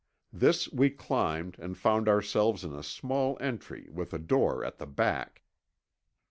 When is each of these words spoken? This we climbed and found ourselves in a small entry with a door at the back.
This 0.33 0.67
we 0.73 0.89
climbed 0.89 1.59
and 1.59 1.77
found 1.77 2.09
ourselves 2.09 2.63
in 2.63 2.73
a 2.73 2.81
small 2.81 3.37
entry 3.39 3.87
with 3.91 4.15
a 4.15 4.17
door 4.17 4.65
at 4.65 4.79
the 4.79 4.87
back. 4.87 5.43